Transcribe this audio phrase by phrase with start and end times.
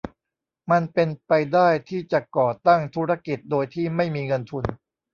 [0.71, 4.63] มันเป็นไปได้ที่จะก่อตั้งธุรกิจโดยที่ไม่มีเงินทุน